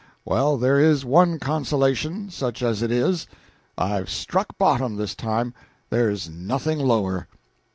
[0.25, 3.27] Well, there is one consolation, such as it is
[3.77, 5.53] I've struck bottom this time;
[5.91, 7.27] there's nothing lower."